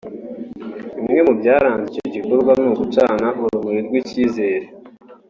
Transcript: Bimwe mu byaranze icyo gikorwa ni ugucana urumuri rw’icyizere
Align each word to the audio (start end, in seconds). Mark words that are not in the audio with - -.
Bimwe 1.01 1.21
mu 1.27 1.33
byaranze 1.39 1.85
icyo 1.93 2.07
gikorwa 2.15 2.51
ni 2.59 2.67
ugucana 2.71 3.27
urumuri 3.41 3.79
rw’icyizere 3.87 4.65